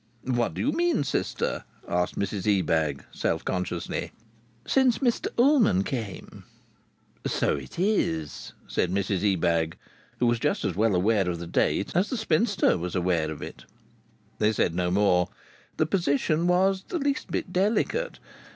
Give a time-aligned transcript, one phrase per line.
[0.25, 4.11] "What do you mean, sister?" asked Mrs Ebag, self consciously.
[4.65, 6.43] "Since Mr Ullman came."
[7.27, 9.77] "So it is!" said Mrs Ebag,
[10.17, 13.43] who was just as well aware of the date as the spinster was aware of
[13.43, 13.65] it.
[14.39, 15.29] They said no more.
[15.77, 18.17] The position was the least bit delicate.